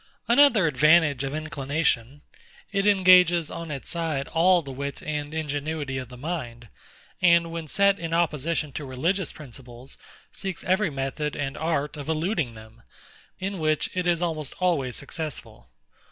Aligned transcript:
Another 0.27 0.65
advantage 0.65 1.23
of 1.23 1.35
inclination: 1.35 2.23
It 2.71 2.87
engages 2.87 3.51
on 3.51 3.69
its 3.69 3.87
side 3.87 4.27
all 4.29 4.63
the 4.63 4.71
wit 4.71 5.03
and 5.03 5.31
ingenuity 5.31 5.99
of 5.99 6.09
the 6.09 6.17
mind; 6.17 6.69
and 7.21 7.51
when 7.51 7.67
set 7.67 7.99
in 7.99 8.11
opposition 8.11 8.71
to 8.71 8.85
religious 8.85 9.31
principles, 9.31 9.99
seeks 10.31 10.63
every 10.63 10.89
method 10.89 11.35
and 11.35 11.55
art 11.55 11.97
of 11.97 12.09
eluding 12.09 12.55
them: 12.55 12.81
In 13.37 13.59
which 13.59 13.91
it 13.93 14.07
is 14.07 14.23
almost 14.23 14.55
always 14.59 14.95
successful. 14.95 15.69